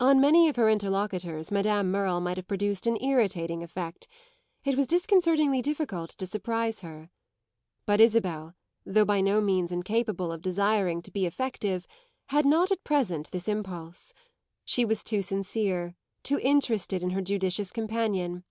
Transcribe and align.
On 0.00 0.20
many 0.20 0.50
of 0.50 0.56
her 0.56 0.68
interlocutors 0.68 1.50
Madame 1.50 1.90
Merle 1.90 2.20
might 2.20 2.36
have 2.36 2.46
produced 2.46 2.86
an 2.86 2.98
irritating 3.02 3.62
effect; 3.62 4.06
it 4.66 4.76
was 4.76 4.86
disconcertingly 4.86 5.62
difficult 5.62 6.10
to 6.10 6.26
surprise 6.26 6.80
her. 6.80 7.08
But 7.86 7.98
Isabel, 7.98 8.54
though 8.84 9.06
by 9.06 9.22
no 9.22 9.40
means 9.40 9.72
incapable 9.72 10.30
of 10.30 10.42
desiring 10.42 11.00
to 11.00 11.10
be 11.10 11.24
effective, 11.24 11.86
had 12.26 12.44
not 12.44 12.70
at 12.70 12.84
present 12.84 13.30
this 13.30 13.48
impulse. 13.48 14.12
She 14.66 14.84
was 14.84 15.02
too 15.02 15.22
sincere, 15.22 15.96
too 16.22 16.38
interested 16.40 17.02
in 17.02 17.08
her 17.16 17.22
judicious 17.22 17.72
companion. 17.72 18.44